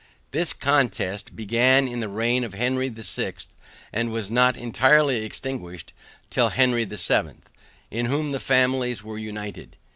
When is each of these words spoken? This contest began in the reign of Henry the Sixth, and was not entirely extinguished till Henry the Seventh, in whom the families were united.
This 0.31 0.51
contest 0.51 1.35
began 1.35 1.87
in 1.87 1.99
the 1.99 2.07
reign 2.07 2.43
of 2.43 2.55
Henry 2.55 2.89
the 2.89 3.03
Sixth, 3.03 3.53
and 3.93 4.11
was 4.11 4.31
not 4.31 4.57
entirely 4.57 5.23
extinguished 5.23 5.93
till 6.31 6.49
Henry 6.49 6.85
the 6.85 6.97
Seventh, 6.97 7.51
in 7.91 8.07
whom 8.07 8.31
the 8.31 8.39
families 8.39 9.03
were 9.03 9.19
united. 9.19 9.75